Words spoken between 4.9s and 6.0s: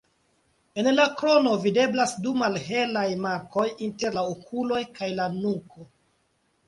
kaj la nuko.